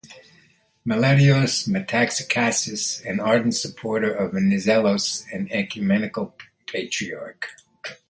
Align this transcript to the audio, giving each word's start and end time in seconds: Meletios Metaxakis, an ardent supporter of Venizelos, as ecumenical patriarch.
Meletios 0.83 1.67
Metaxakis, 1.69 3.05
an 3.07 3.19
ardent 3.19 3.53
supporter 3.53 4.11
of 4.11 4.31
Venizelos, 4.31 5.25
as 5.31 5.47
ecumenical 5.51 6.33
patriarch. 6.65 7.49